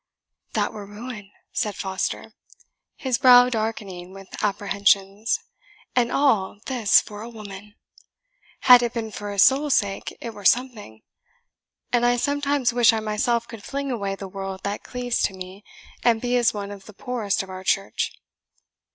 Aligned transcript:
"That 0.53 0.73
were 0.73 0.87
ruin," 0.87 1.29
said 1.51 1.75
Foster, 1.75 2.33
his 2.95 3.19
brow 3.19 3.49
darkening 3.49 4.13
with 4.15 4.29
apprehensions; 4.43 5.39
"and 5.95 6.11
all 6.11 6.59
this 6.65 6.99
for 6.99 7.21
a 7.21 7.29
woman! 7.29 7.75
Had 8.61 8.81
it 8.81 8.93
been 8.95 9.11
for 9.11 9.29
his 9.31 9.43
soul's 9.43 9.75
sake, 9.75 10.17
it 10.19 10.31
were 10.33 10.43
something; 10.43 11.03
and 11.93 12.03
I 12.03 12.17
sometimes 12.17 12.73
wish 12.73 12.91
I 12.93 12.99
myself 12.99 13.47
could 13.47 13.63
fling 13.63 13.91
away 13.91 14.15
the 14.15 14.27
world 14.27 14.61
that 14.63 14.81
cleaves 14.81 15.21
to 15.21 15.35
me, 15.35 15.63
and 16.03 16.19
be 16.19 16.35
as 16.35 16.51
one 16.51 16.71
of 16.71 16.87
the 16.87 16.93
poorest 16.93 17.43
of 17.43 17.51
our 17.51 17.63
church." 17.63 18.11